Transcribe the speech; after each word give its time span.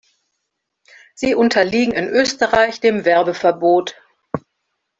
Sie 1.13 1.35
unterliegen 1.35 1.91
in 1.93 2.07
Österreich 2.07 2.79
dem 2.79 3.05
Werbeverbot. 3.05 4.01